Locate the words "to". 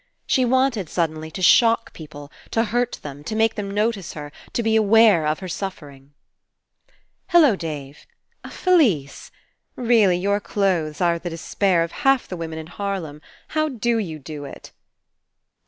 1.29-1.43, 2.49-2.63, 3.25-3.35, 4.53-4.63